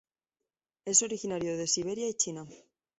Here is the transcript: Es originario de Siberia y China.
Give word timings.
Es 0.83 1.03
originario 1.03 1.55
de 1.57 1.67
Siberia 1.67 2.09
y 2.09 2.15
China. 2.15 2.47